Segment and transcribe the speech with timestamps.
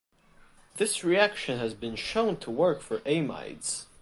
[0.77, 3.85] This reaction has been shown to work for amides.